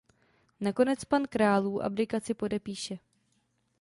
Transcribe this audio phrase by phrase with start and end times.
[0.61, 2.97] Nakonec pan Králů abdikaci podepíše.